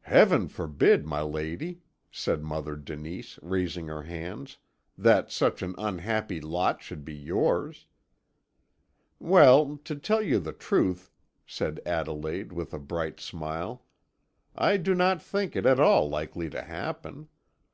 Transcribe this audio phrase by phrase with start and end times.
[0.00, 4.56] "Heaven forbid, my lady," said Mother Denise, raising her hands,
[4.96, 7.86] "that such an unhappy lot should be yours!"
[9.18, 11.10] "Well, to tell you the truth,"
[11.46, 13.84] said Adelaide, with a bright smile,
[14.56, 17.28] "I do not think it at all likely to happen.